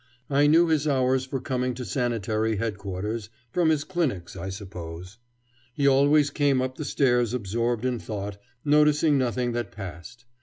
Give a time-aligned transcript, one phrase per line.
[0.31, 5.19] I knew his hours for coming to Sanitary Headquarters from his clinics, I suppose.
[5.75, 10.25] He always came up the stairs absorbed in thought, noticing nothing that passed.